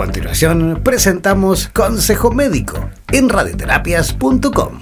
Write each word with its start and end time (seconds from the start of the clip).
continuación 0.00 0.80
presentamos 0.82 1.68
Consejo 1.68 2.30
Médico 2.30 2.88
en 3.12 3.28
radioterapias.com. 3.28 4.80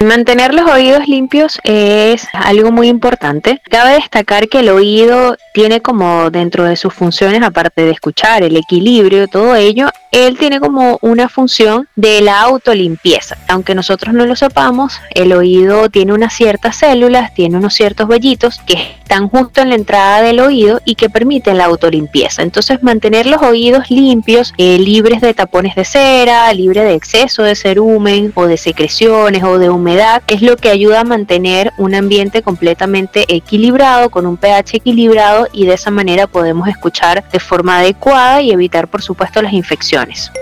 Mantener 0.00 0.52
los 0.52 0.70
oídos 0.70 1.08
limpios 1.08 1.58
es 1.64 2.28
algo 2.34 2.72
muy 2.72 2.88
importante. 2.88 3.62
Cabe 3.70 3.94
destacar 3.94 4.50
que 4.50 4.60
el 4.60 4.68
oído 4.68 5.38
tiene 5.54 5.80
como 5.80 6.28
dentro 6.30 6.64
de 6.64 6.76
sus 6.76 6.92
funciones, 6.92 7.42
aparte 7.42 7.86
de 7.86 7.92
escuchar, 7.92 8.42
el 8.42 8.58
equilibrio, 8.58 9.28
todo 9.28 9.54
ello, 9.56 9.88
él 10.12 10.36
tiene 10.36 10.60
como 10.60 10.98
una 11.00 11.30
función 11.30 11.88
de 11.96 12.20
la 12.20 12.42
autolimpieza. 12.42 13.38
Aunque 13.48 13.74
nosotros 13.74 14.14
no 14.14 14.26
lo 14.26 14.36
sepamos, 14.36 15.00
el 15.14 15.32
oído 15.32 15.88
tiene 15.88 16.12
unas 16.12 16.34
ciertas 16.34 16.76
células, 16.76 17.32
tiene 17.32 17.56
unos 17.56 17.72
ciertos 17.72 18.08
vellitos 18.08 18.60
que 18.66 18.74
están 18.74 19.28
justo 19.28 19.62
en 19.62 19.70
la 19.70 19.74
entrada 19.74 20.20
del 20.20 20.40
oído 20.40 20.82
y 20.84 20.96
que 20.96 21.08
permiten 21.08 21.56
la 21.56 21.64
autolimpieza. 21.64 22.42
Entonces 22.42 22.82
mantener 22.82 23.24
los 23.24 23.40
oídos 23.40 23.90
limpios, 23.90 24.52
eh, 24.58 24.78
libres 24.78 25.22
de 25.22 25.32
tapones 25.32 25.74
de 25.76 25.86
cera, 25.86 26.52
libre 26.52 26.84
de 26.84 26.92
exceso 26.92 27.42
de 27.42 27.54
cerumen 27.54 28.32
o 28.34 28.46
de 28.46 28.58
secreciones 28.58 29.42
o 29.42 29.58
de 29.58 29.70
humedad 29.70 30.22
es 30.26 30.42
lo 30.42 30.58
que 30.58 30.68
ayuda 30.68 31.00
a 31.00 31.04
mantener 31.04 31.72
un 31.78 31.94
ambiente 31.94 32.42
completamente 32.42 33.24
equilibrado, 33.34 34.10
con 34.10 34.26
un 34.26 34.36
pH 34.36 34.76
equilibrado 34.76 35.48
y 35.54 35.64
de 35.64 35.72
esa 35.72 35.90
manera 35.90 36.26
podemos 36.26 36.68
escuchar 36.68 37.24
de 37.32 37.40
forma 37.40 37.78
adecuada 37.78 38.42
y 38.42 38.50
evitar 38.50 38.88
por 38.88 39.00
supuesto 39.00 39.40
las 39.40 39.54
infecciones 39.54 40.01
opciones 40.02 40.32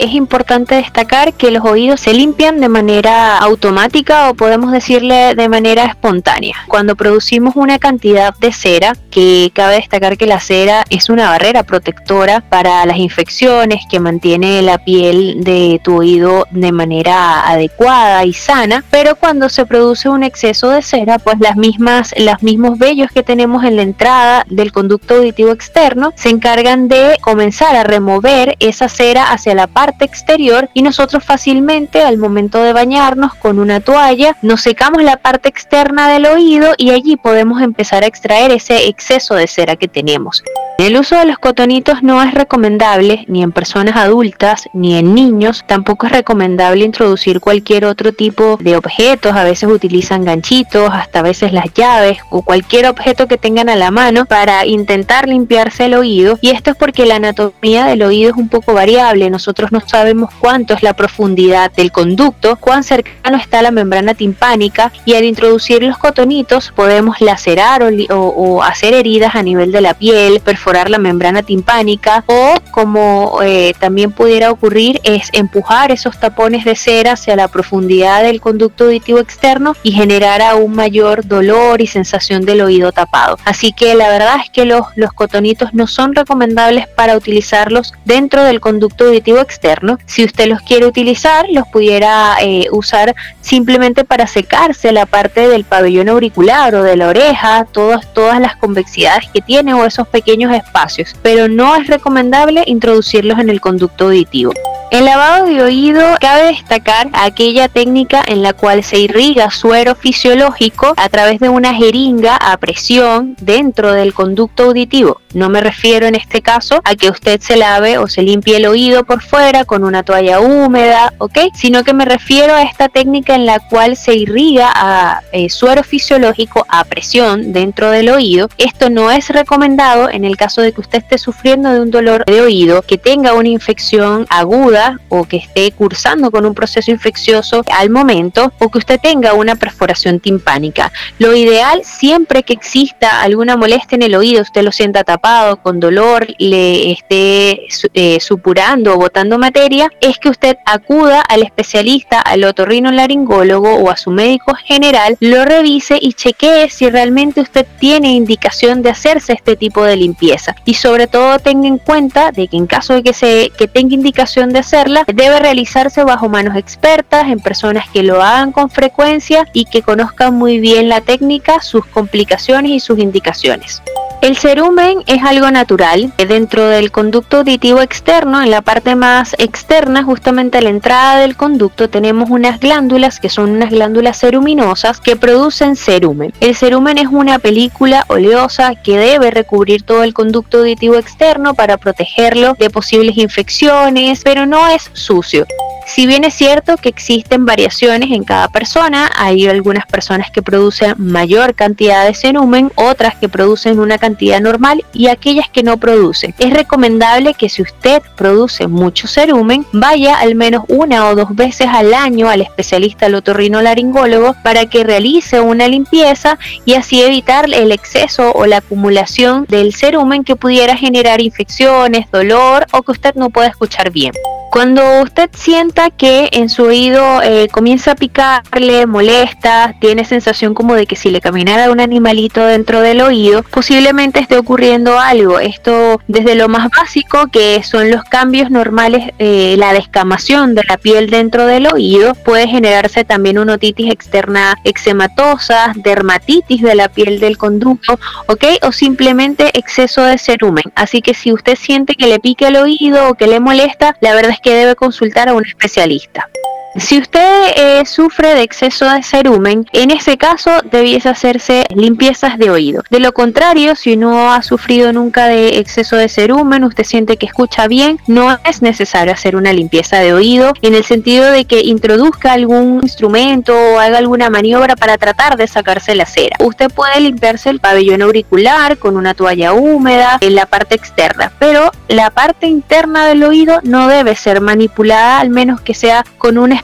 es 0.00 0.14
importante 0.14 0.76
destacar 0.76 1.34
que 1.34 1.50
los 1.50 1.64
oídos 1.64 2.00
se 2.00 2.12
limpian 2.12 2.60
de 2.60 2.68
manera 2.68 3.38
automática 3.38 4.30
o 4.30 4.34
podemos 4.34 4.72
decirle 4.72 5.34
de 5.34 5.48
manera 5.48 5.84
espontánea. 5.84 6.54
Cuando 6.68 6.96
producimos 6.96 7.56
una 7.56 7.78
cantidad 7.78 8.34
de 8.38 8.52
cera, 8.52 8.94
que 9.10 9.50
cabe 9.54 9.76
destacar 9.76 10.16
que 10.16 10.26
la 10.26 10.40
cera 10.40 10.84
es 10.90 11.08
una 11.08 11.30
barrera 11.30 11.62
protectora 11.62 12.40
para 12.40 12.86
las 12.86 12.98
infecciones 12.98 13.84
que 13.90 14.00
mantiene 14.00 14.62
la 14.62 14.78
piel 14.78 15.42
de 15.42 15.80
tu 15.82 15.96
oído 15.96 16.46
de 16.50 16.72
manera 16.72 17.48
adecuada 17.48 18.24
y 18.24 18.32
sana, 18.32 18.84
pero 18.90 19.16
cuando 19.16 19.48
se 19.48 19.66
produce 19.66 20.08
un 20.08 20.22
exceso 20.22 20.70
de 20.70 20.82
cera, 20.82 21.18
pues 21.18 21.38
las 21.40 21.56
mismas, 21.56 22.14
los 22.18 22.42
mismos 22.42 22.78
vellos 22.78 23.10
que 23.10 23.22
tenemos 23.22 23.64
en 23.64 23.76
la 23.76 23.82
entrada 23.82 24.44
del 24.48 24.72
conducto 24.72 25.14
auditivo 25.14 25.50
externo 25.50 26.12
se 26.16 26.30
encargan 26.30 26.88
de 26.88 27.16
comenzar 27.20 27.74
a 27.76 27.84
remover 27.84 28.56
esa 28.60 28.88
cera 28.88 29.32
hacia 29.32 29.54
la 29.54 29.66
parte 29.66 29.87
exterior 30.04 30.68
y 30.74 30.82
nosotros 30.82 31.24
fácilmente 31.24 32.02
al 32.02 32.18
momento 32.18 32.62
de 32.62 32.72
bañarnos 32.72 33.34
con 33.34 33.58
una 33.58 33.80
toalla 33.80 34.36
nos 34.42 34.62
secamos 34.62 35.02
la 35.02 35.16
parte 35.16 35.48
externa 35.48 36.08
del 36.08 36.26
oído 36.26 36.74
y 36.76 36.90
allí 36.90 37.16
podemos 37.16 37.62
empezar 37.62 38.04
a 38.04 38.06
extraer 38.06 38.50
ese 38.50 38.88
exceso 38.88 39.34
de 39.34 39.46
cera 39.46 39.76
que 39.76 39.88
tenemos. 39.88 40.42
El 40.78 40.96
uso 40.96 41.16
de 41.16 41.24
los 41.24 41.40
cotonitos 41.40 42.04
no 42.04 42.22
es 42.22 42.32
recomendable 42.32 43.24
ni 43.26 43.42
en 43.42 43.50
personas 43.50 43.96
adultas 43.96 44.68
ni 44.72 44.96
en 44.96 45.12
niños. 45.12 45.64
Tampoco 45.66 46.06
es 46.06 46.12
recomendable 46.12 46.84
introducir 46.84 47.40
cualquier 47.40 47.84
otro 47.84 48.12
tipo 48.12 48.56
de 48.60 48.76
objetos. 48.76 49.34
A 49.34 49.42
veces 49.42 49.68
utilizan 49.68 50.24
ganchitos, 50.24 50.88
hasta 50.92 51.18
a 51.18 51.22
veces 51.22 51.52
las 51.52 51.74
llaves 51.74 52.18
o 52.30 52.42
cualquier 52.42 52.86
objeto 52.86 53.26
que 53.26 53.38
tengan 53.38 53.68
a 53.68 53.74
la 53.74 53.90
mano 53.90 54.24
para 54.24 54.66
intentar 54.66 55.26
limpiarse 55.26 55.86
el 55.86 55.94
oído. 55.94 56.38
Y 56.42 56.50
esto 56.50 56.70
es 56.70 56.76
porque 56.76 57.06
la 57.06 57.16
anatomía 57.16 57.84
del 57.86 58.04
oído 58.04 58.30
es 58.30 58.36
un 58.36 58.48
poco 58.48 58.72
variable. 58.72 59.30
Nosotros 59.30 59.72
no 59.72 59.80
sabemos 59.80 60.32
cuánto 60.38 60.74
es 60.74 60.84
la 60.84 60.94
profundidad 60.94 61.72
del 61.72 61.90
conducto, 61.90 62.54
cuán 62.54 62.84
cercano 62.84 63.36
está 63.36 63.62
la 63.62 63.72
membrana 63.72 64.14
timpánica 64.14 64.92
y 65.04 65.14
al 65.14 65.24
introducir 65.24 65.82
los 65.82 65.98
cotonitos 65.98 66.72
podemos 66.76 67.20
lacerar 67.20 67.82
o, 68.10 68.62
hacer 68.62 68.94
heridas 68.94 69.34
a 69.34 69.42
nivel 69.42 69.72
de 69.72 69.80
la 69.80 69.94
piel, 69.94 70.38
perforar 70.38 70.67
la 70.90 70.98
membrana 70.98 71.42
timpánica 71.42 72.24
o 72.26 72.57
como 72.78 73.40
eh, 73.42 73.74
también 73.80 74.12
pudiera 74.12 74.52
ocurrir 74.52 75.00
es 75.02 75.30
empujar 75.32 75.90
esos 75.90 76.20
tapones 76.20 76.64
de 76.64 76.76
cera 76.76 77.14
hacia 77.14 77.34
la 77.34 77.48
profundidad 77.48 78.22
del 78.22 78.40
conducto 78.40 78.84
auditivo 78.84 79.18
externo 79.18 79.74
y 79.82 79.90
generar 79.90 80.40
aún 80.42 80.76
mayor 80.76 81.26
dolor 81.26 81.80
y 81.80 81.88
sensación 81.88 82.46
del 82.46 82.60
oído 82.60 82.92
tapado. 82.92 83.36
Así 83.44 83.72
que 83.72 83.96
la 83.96 84.10
verdad 84.10 84.36
es 84.44 84.50
que 84.50 84.64
los, 84.64 84.86
los 84.94 85.12
cotonitos 85.12 85.74
no 85.74 85.88
son 85.88 86.14
recomendables 86.14 86.86
para 86.86 87.16
utilizarlos 87.16 87.94
dentro 88.04 88.44
del 88.44 88.60
conducto 88.60 89.06
auditivo 89.06 89.40
externo 89.40 89.98
si 90.06 90.24
usted 90.24 90.46
los 90.46 90.60
quiere 90.62 90.86
utilizar, 90.86 91.46
los 91.50 91.66
pudiera 91.66 92.36
eh, 92.40 92.68
usar 92.70 93.16
simplemente 93.40 94.04
para 94.04 94.28
secarse 94.28 94.92
la 94.92 95.06
parte 95.06 95.48
del 95.48 95.64
pabellón 95.64 96.08
auricular 96.08 96.76
o 96.76 96.84
de 96.84 96.96
la 96.96 97.08
oreja, 97.08 97.66
todas, 97.72 98.14
todas 98.14 98.38
las 98.40 98.54
convexidades 98.54 99.28
que 99.32 99.40
tiene 99.40 99.74
o 99.74 99.84
esos 99.84 100.06
pequeños 100.06 100.54
espacios, 100.54 101.16
pero 101.22 101.48
no 101.48 101.74
es 101.74 101.88
recomendable 101.88 102.67
introducirlos 102.68 103.38
en 103.38 103.50
el 103.50 103.60
conducto 103.60 104.04
auditivo. 104.04 104.52
El 104.90 105.04
lavado 105.04 105.44
de 105.44 105.62
oído 105.62 106.00
cabe 106.18 106.46
destacar 106.46 107.10
aquella 107.12 107.68
técnica 107.68 108.22
en 108.26 108.42
la 108.42 108.54
cual 108.54 108.82
se 108.82 108.98
irriga 108.98 109.50
suero 109.50 109.94
fisiológico 109.94 110.94
a 110.96 111.10
través 111.10 111.40
de 111.40 111.50
una 111.50 111.74
jeringa 111.74 112.36
a 112.36 112.56
presión 112.56 113.36
dentro 113.38 113.92
del 113.92 114.14
conducto 114.14 114.64
auditivo. 114.64 115.20
No 115.34 115.50
me 115.50 115.60
refiero 115.60 116.06
en 116.06 116.14
este 116.14 116.40
caso 116.40 116.80
a 116.84 116.94
que 116.96 117.10
usted 117.10 117.38
se 117.42 117.58
lave 117.58 117.98
o 117.98 118.08
se 118.08 118.22
limpie 118.22 118.56
el 118.56 118.66
oído 118.66 119.04
por 119.04 119.22
fuera 119.22 119.66
con 119.66 119.84
una 119.84 120.02
toalla 120.02 120.40
húmeda, 120.40 121.12
¿ok? 121.18 121.38
Sino 121.54 121.84
que 121.84 121.92
me 121.92 122.06
refiero 122.06 122.54
a 122.54 122.62
esta 122.62 122.88
técnica 122.88 123.34
en 123.34 123.44
la 123.44 123.60
cual 123.60 123.94
se 123.94 124.14
irriga 124.14 124.72
a 124.74 125.20
eh, 125.32 125.50
suero 125.50 125.82
fisiológico 125.82 126.64
a 126.70 126.84
presión 126.84 127.52
dentro 127.52 127.90
del 127.90 128.08
oído. 128.08 128.48
Esto 128.56 128.88
no 128.88 129.10
es 129.10 129.28
recomendado 129.28 130.08
en 130.08 130.24
el 130.24 130.38
caso 130.38 130.62
de 130.62 130.72
que 130.72 130.80
usted 130.80 131.00
esté 131.00 131.18
sufriendo 131.18 131.74
de 131.74 131.80
un 131.80 131.90
dolor 131.90 132.24
de 132.24 132.40
oído, 132.40 132.80
que 132.80 132.96
tenga 132.96 133.34
una 133.34 133.48
infección 133.48 134.26
aguda 134.30 134.77
o 135.08 135.24
que 135.24 135.38
esté 135.38 135.72
cursando 135.72 136.30
con 136.30 136.46
un 136.46 136.54
proceso 136.54 136.90
infeccioso 136.90 137.62
al 137.76 137.90
momento 137.90 138.52
o 138.58 138.68
que 138.68 138.78
usted 138.78 139.00
tenga 139.00 139.34
una 139.34 139.56
perforación 139.56 140.20
timpánica. 140.20 140.92
Lo 141.18 141.34
ideal 141.34 141.82
siempre 141.84 142.42
que 142.42 142.52
exista 142.52 143.22
alguna 143.22 143.56
molestia 143.56 143.96
en 143.96 144.02
el 144.02 144.14
oído, 144.14 144.42
usted 144.42 144.62
lo 144.62 144.72
sienta 144.72 145.04
tapado, 145.04 145.56
con 145.62 145.80
dolor, 145.80 146.26
le 146.38 146.92
esté 146.92 147.66
eh, 147.94 148.18
supurando 148.20 148.94
o 148.94 148.98
botando 148.98 149.38
materia, 149.38 149.90
es 150.00 150.18
que 150.18 150.28
usted 150.28 150.56
acuda 150.64 151.20
al 151.20 151.42
especialista, 151.42 152.20
al 152.20 152.44
otorrino 152.44 152.90
laringólogo 152.90 153.74
o 153.76 153.90
a 153.90 153.96
su 153.96 154.10
médico 154.10 154.54
general, 154.54 155.16
lo 155.20 155.44
revise 155.44 155.98
y 156.00 156.12
chequee 156.12 156.70
si 156.70 156.88
realmente 156.90 157.40
usted 157.40 157.66
tiene 157.78 158.12
indicación 158.12 158.82
de 158.82 158.90
hacerse 158.90 159.32
este 159.32 159.56
tipo 159.56 159.84
de 159.84 159.96
limpieza. 159.96 160.54
Y 160.64 160.74
sobre 160.74 161.06
todo 161.06 161.38
tenga 161.38 161.68
en 161.68 161.78
cuenta 161.78 162.32
de 162.32 162.48
que 162.48 162.56
en 162.56 162.66
caso 162.66 162.94
de 162.94 163.02
que, 163.02 163.12
se, 163.12 163.50
que 163.56 163.68
tenga 163.68 163.94
indicación 163.94 164.50
de 164.50 164.60
hacerla, 164.68 165.04
debe 165.06 165.38
realizarse 165.38 166.04
bajo 166.04 166.28
manos 166.28 166.54
expertas, 166.54 167.28
en 167.28 167.40
personas 167.40 167.88
que 167.88 168.02
lo 168.02 168.22
hagan 168.22 168.52
con 168.52 168.68
frecuencia 168.68 169.48
y 169.54 169.64
que 169.64 169.80
conozcan 169.80 170.34
muy 170.34 170.60
bien 170.60 170.90
la 170.90 171.00
técnica, 171.00 171.62
sus 171.62 171.86
complicaciones 171.86 172.72
y 172.72 172.80
sus 172.80 172.98
indicaciones. 172.98 173.82
El 174.20 174.36
cerumen 174.36 175.04
es 175.06 175.22
algo 175.22 175.48
natural. 175.52 176.12
Dentro 176.16 176.66
del 176.66 176.90
conducto 176.90 177.38
auditivo 177.38 177.80
externo, 177.80 178.42
en 178.42 178.50
la 178.50 178.62
parte 178.62 178.96
más 178.96 179.36
externa, 179.38 180.02
justamente 180.02 180.58
a 180.58 180.60
la 180.60 180.70
entrada 180.70 181.20
del 181.20 181.36
conducto, 181.36 181.88
tenemos 181.88 182.28
unas 182.28 182.58
glándulas 182.58 183.20
que 183.20 183.28
son 183.28 183.50
unas 183.50 183.70
glándulas 183.70 184.18
ceruminosas 184.18 185.00
que 185.00 185.14
producen 185.14 185.76
cerumen. 185.76 186.32
El 186.40 186.56
cerumen 186.56 186.98
es 186.98 187.06
una 187.06 187.38
película 187.38 188.04
oleosa 188.08 188.74
que 188.74 188.98
debe 188.98 189.30
recubrir 189.30 189.82
todo 189.82 190.02
el 190.02 190.14
conducto 190.14 190.58
auditivo 190.58 190.96
externo 190.96 191.54
para 191.54 191.76
protegerlo 191.76 192.54
de 192.58 192.70
posibles 192.70 193.16
infecciones, 193.16 194.22
pero 194.24 194.46
no 194.46 194.66
es 194.66 194.90
sucio. 194.94 195.46
Si 195.88 196.06
bien 196.06 196.24
es 196.24 196.34
cierto 196.34 196.76
que 196.76 196.90
existen 196.90 197.46
variaciones 197.46 198.10
en 198.10 198.22
cada 198.22 198.48
persona, 198.48 199.10
hay 199.16 199.48
algunas 199.48 199.86
personas 199.86 200.30
que 200.30 200.42
producen 200.42 200.94
mayor 200.98 201.54
cantidad 201.54 202.04
de 202.06 202.12
cerumen, 202.12 202.70
otras 202.74 203.16
que 203.16 203.30
producen 203.30 203.80
una 203.80 203.96
cantidad 203.96 204.38
normal 204.38 204.84
y 204.92 205.08
aquellas 205.08 205.48
que 205.48 205.62
no 205.62 205.78
producen. 205.78 206.34
Es 206.38 206.52
recomendable 206.52 207.32
que 207.32 207.48
si 207.48 207.62
usted 207.62 208.02
produce 208.16 208.68
mucho 208.68 209.08
cerumen, 209.08 209.64
vaya 209.72 210.18
al 210.18 210.34
menos 210.34 210.64
una 210.68 211.08
o 211.08 211.14
dos 211.14 211.34
veces 211.34 211.68
al 211.68 211.94
año 211.94 212.28
al 212.28 212.42
especialista 212.42 213.06
al 213.06 213.22
laringólogo 213.64 214.36
para 214.42 214.66
que 214.66 214.84
realice 214.84 215.40
una 215.40 215.68
limpieza 215.68 216.38
y 216.66 216.74
así 216.74 217.02
evitar 217.02 217.46
el 217.50 217.72
exceso 217.72 218.32
o 218.32 218.44
la 218.44 218.58
acumulación 218.58 219.46
del 219.48 219.74
cerumen 219.74 220.22
que 220.22 220.36
pudiera 220.36 220.76
generar 220.76 221.22
infecciones, 221.22 222.10
dolor 222.10 222.66
o 222.72 222.82
que 222.82 222.92
usted 222.92 223.14
no 223.14 223.30
pueda 223.30 223.48
escuchar 223.48 223.90
bien. 223.90 224.12
Cuando 224.50 225.02
usted 225.02 225.28
siente 225.34 225.58
nota 225.68 225.90
que 225.90 226.28
en 226.32 226.48
su 226.48 226.64
oído 226.64 227.20
eh, 227.22 227.48
comienza 227.50 227.92
a 227.92 227.94
picarle, 227.94 228.86
molesta, 228.86 229.74
tiene 229.80 230.04
sensación 230.04 230.54
como 230.54 230.74
de 230.74 230.86
que 230.86 230.96
si 230.96 231.10
le 231.10 231.20
caminara 231.20 231.70
un 231.70 231.80
animalito 231.80 232.44
dentro 232.44 232.80
del 232.80 233.00
oído, 233.00 233.42
posiblemente 233.42 234.20
esté 234.20 234.38
ocurriendo 234.38 234.98
algo. 234.98 235.40
Esto 235.40 236.00
desde 236.06 236.36
lo 236.36 236.48
más 236.48 236.68
básico, 236.70 237.26
que 237.26 237.62
son 237.62 237.90
los 237.90 238.04
cambios 238.04 238.50
normales, 238.50 239.12
eh, 239.18 239.56
la 239.58 239.72
descamación 239.72 240.54
de 240.54 240.62
la 240.68 240.78
piel 240.78 241.10
dentro 241.10 241.44
del 241.46 241.66
oído, 241.66 242.14
puede 242.14 242.46
generarse 242.46 243.04
también 243.04 243.38
una 243.38 243.54
otitis 243.54 243.90
externa 243.92 244.56
eczematosa, 244.64 245.72
dermatitis 245.76 246.62
de 246.62 246.74
la 246.74 246.88
piel 246.88 247.18
del 247.20 247.36
conducto, 247.36 247.98
¿ok? 248.28 248.44
O 248.62 248.72
simplemente 248.72 249.58
exceso 249.58 250.02
de 250.02 250.18
cerumen. 250.18 250.72
Así 250.74 251.02
que 251.02 251.14
si 251.14 251.32
usted 251.32 251.56
siente 251.56 251.94
que 251.94 252.06
le 252.06 252.20
pique 252.20 252.46
el 252.46 252.56
oído 252.56 253.08
o 253.08 253.14
que 253.14 253.26
le 253.26 253.40
molesta, 253.40 253.96
la 254.00 254.14
verdad 254.14 254.32
es 254.32 254.37
que 254.42 254.54
debe 254.54 254.76
consultar 254.76 255.28
a 255.28 255.34
un 255.34 255.44
especialista. 255.44 256.28
Si 256.78 256.98
usted 256.98 257.52
eh, 257.56 257.84
sufre 257.86 258.34
de 258.34 258.42
exceso 258.42 258.88
de 258.88 259.02
cerumen, 259.02 259.66
en 259.72 259.90
ese 259.90 260.16
caso 260.16 260.50
debiese 260.70 261.08
hacerse 261.08 261.64
limpiezas 261.74 262.38
de 262.38 262.50
oído. 262.50 262.82
De 262.88 263.00
lo 263.00 263.12
contrario, 263.12 263.74
si 263.74 263.96
no 263.96 264.32
ha 264.32 264.42
sufrido 264.42 264.92
nunca 264.92 265.26
de 265.26 265.58
exceso 265.58 265.96
de 265.96 266.08
cerumen, 266.08 266.62
usted 266.64 266.84
siente 266.84 267.16
que 267.16 267.26
escucha 267.26 267.66
bien, 267.66 267.98
no 268.06 268.38
es 268.44 268.62
necesario 268.62 269.12
hacer 269.12 269.34
una 269.34 269.52
limpieza 269.52 269.98
de 269.98 270.12
oído 270.12 270.52
en 270.62 270.74
el 270.74 270.84
sentido 270.84 271.30
de 271.30 271.46
que 271.46 271.62
introduzca 271.62 272.32
algún 272.32 272.80
instrumento 272.82 273.54
o 273.54 273.80
haga 273.80 273.98
alguna 273.98 274.30
maniobra 274.30 274.76
para 274.76 274.98
tratar 274.98 275.36
de 275.36 275.48
sacarse 275.48 275.96
la 275.96 276.06
cera. 276.06 276.36
Usted 276.40 276.70
puede 276.70 277.00
limpiarse 277.00 277.50
el 277.50 277.60
pabellón 277.60 278.02
auricular 278.02 278.78
con 278.78 278.96
una 278.96 279.14
toalla 279.14 279.52
húmeda 279.52 280.18
en 280.20 280.36
la 280.36 280.46
parte 280.46 280.76
externa, 280.76 281.32
pero 281.40 281.72
la 281.88 282.10
parte 282.10 282.46
interna 282.46 283.06
del 283.06 283.24
oído 283.24 283.60
no 283.64 283.88
debe 283.88 284.14
ser 284.14 284.40
manipulada 284.40 285.18
al 285.18 285.30
menos 285.30 285.60
que 285.60 285.74
sea 285.74 286.04
con 286.18 286.38
una 286.38 286.56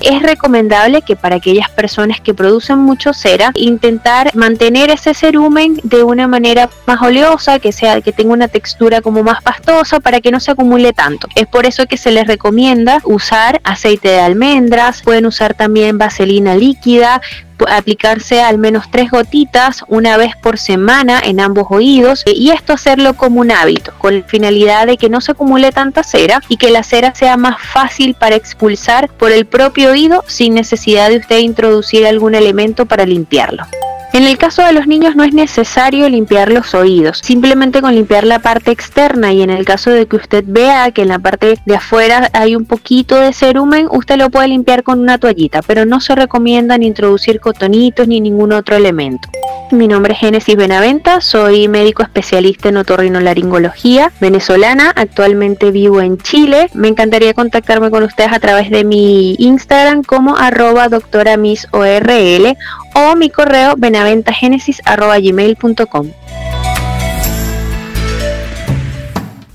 Es 0.00 0.22
recomendable 0.22 1.02
que 1.02 1.16
para 1.16 1.36
aquellas 1.36 1.68
personas 1.70 2.20
que 2.20 2.34
producen 2.34 2.78
mucho 2.78 3.12
cera, 3.12 3.50
intentar 3.54 4.34
mantener 4.34 4.90
ese 4.90 5.14
cerumen 5.14 5.80
de 5.82 6.02
una 6.02 6.28
manera 6.28 6.70
más 6.86 7.02
oleosa, 7.02 7.58
que 7.58 7.72
sea 7.72 8.00
que 8.00 8.12
tenga 8.12 8.32
una 8.32 8.48
textura 8.48 9.00
como 9.00 9.22
más 9.22 9.42
pastosa 9.42 10.00
para 10.00 10.20
que 10.20 10.30
no 10.30 10.40
se 10.40 10.52
acumule 10.52 10.92
tanto. 10.92 11.28
Es 11.34 11.46
por 11.46 11.66
eso 11.66 11.86
que 11.86 11.96
se 11.96 12.10
les 12.10 12.26
recomienda 12.26 13.00
usar 13.04 13.60
aceite 13.64 14.08
de 14.08 14.20
almendras, 14.20 15.02
pueden 15.02 15.26
usar 15.26 15.54
también 15.54 15.98
vaselina 15.98 16.54
líquida, 16.54 17.20
aplicarse 17.68 18.40
al 18.40 18.58
menos 18.58 18.90
tres 18.90 19.10
gotitas 19.10 19.84
una 19.88 20.16
vez 20.16 20.36
por 20.36 20.58
semana 20.58 21.20
en 21.24 21.40
ambos 21.40 21.66
oídos 21.70 22.22
eh, 22.26 22.32
y 22.34 22.50
esto 22.50 22.72
hacerlo 22.72 23.14
como 23.14 23.40
un 23.40 23.50
hábito 23.50 23.92
con 23.98 24.18
la 24.18 24.24
finalidad 24.24 24.86
de 24.86 24.96
que 24.96 25.08
no 25.08 25.20
se 25.20 25.32
acumule 25.32 25.72
tanta 25.72 26.02
cera 26.02 26.40
y 26.48 26.56
que 26.56 26.70
la 26.70 26.82
cera 26.82 27.14
sea 27.14 27.36
más 27.36 27.60
fácil 27.60 28.14
para 28.14 28.36
expulsar 28.36 29.08
por 29.08 29.32
el 29.32 29.46
propio 29.46 29.90
oído 29.90 30.24
sin 30.26 30.54
necesidad 30.54 31.08
de 31.08 31.18
usted 31.18 31.38
introducir 31.38 32.06
algún 32.06 32.34
elemento 32.34 32.86
para 32.86 33.06
limpiarlo. 33.06 33.64
En 34.18 34.24
el 34.24 34.36
caso 34.36 34.62
de 34.64 34.72
los 34.72 34.88
niños 34.88 35.14
no 35.14 35.22
es 35.22 35.32
necesario 35.32 36.08
limpiar 36.08 36.50
los 36.50 36.74
oídos, 36.74 37.20
simplemente 37.22 37.80
con 37.80 37.94
limpiar 37.94 38.24
la 38.24 38.40
parte 38.40 38.72
externa 38.72 39.32
y 39.32 39.42
en 39.42 39.50
el 39.50 39.64
caso 39.64 39.90
de 39.90 40.06
que 40.06 40.16
usted 40.16 40.42
vea 40.44 40.90
que 40.90 41.02
en 41.02 41.08
la 41.08 41.20
parte 41.20 41.56
de 41.64 41.76
afuera 41.76 42.28
hay 42.32 42.56
un 42.56 42.64
poquito 42.64 43.14
de 43.14 43.32
cerumen, 43.32 43.86
usted 43.92 44.16
lo 44.16 44.28
puede 44.28 44.48
limpiar 44.48 44.82
con 44.82 44.98
una 44.98 45.18
toallita, 45.18 45.62
pero 45.62 45.84
no 45.84 46.00
se 46.00 46.16
recomiendan 46.16 46.82
introducir 46.82 47.38
cotonitos 47.38 48.08
ni 48.08 48.20
ningún 48.20 48.52
otro 48.52 48.74
elemento. 48.74 49.28
Mi 49.70 49.86
nombre 49.86 50.14
es 50.14 50.20
Génesis 50.20 50.56
Benaventa, 50.56 51.20
soy 51.20 51.68
médico 51.68 52.02
especialista 52.02 52.70
en 52.70 52.78
otorrinolaringología 52.78 54.10
venezolana, 54.18 54.92
actualmente 54.96 55.70
vivo 55.70 56.00
en 56.00 56.16
Chile. 56.16 56.70
Me 56.72 56.88
encantaría 56.88 57.34
contactarme 57.34 57.90
con 57.90 58.02
ustedes 58.02 58.32
a 58.32 58.40
través 58.40 58.70
de 58.70 58.82
mi 58.82 59.34
Instagram 59.38 60.02
como 60.02 60.36
arroba 60.36 60.88
doctora 60.88 61.36
o 62.98 63.16
mi 63.16 63.30
correo 63.30 63.74
benaventagenesis.gmail.com. 63.76 66.12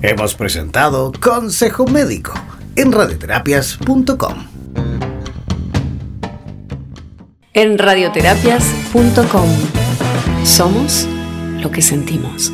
Hemos 0.02 0.34
presentado 0.34 1.10
Consejo 1.20 1.86
Médico 1.86 2.34
en 2.76 2.92
radioterapias.com. 2.92 4.34
En 7.54 7.78
radioterapias.com 7.78 9.81
somos 10.44 11.06
lo 11.60 11.70
que 11.70 11.82
sentimos. 11.82 12.52